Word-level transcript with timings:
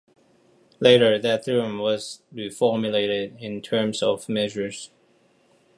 Later, 0.79 1.19
that 1.19 1.45
theorem 1.45 1.77
was 1.77 2.23
reformulated 2.33 3.39
in 3.39 3.61
terms 3.61 4.01
of 4.01 4.27
measures. 4.27 4.89